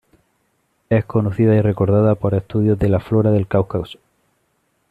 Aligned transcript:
Es 0.89 1.05
conocida 1.05 1.53
y 1.55 1.61
recordada 1.61 2.15
por 2.15 2.33
estudios 2.33 2.79
de 2.79 2.89
la 2.89 2.99
flora 2.99 3.29
del 3.29 3.45
Cáucaso. 3.45 3.99